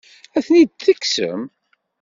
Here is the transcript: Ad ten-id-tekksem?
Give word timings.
Ad 0.37 0.43
ten-id-tekksem? 0.45 1.41